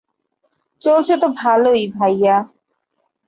চলছে 0.83 1.13
তো 1.17 1.27
ভালোই, 1.35 1.83
ভাইয়া। 1.87 2.35